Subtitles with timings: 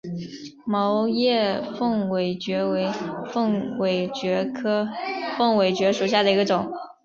[0.65, 2.91] 毛叶凤尾蕨为
[3.31, 4.89] 凤尾蕨科
[5.37, 6.73] 凤尾蕨属下的一个种。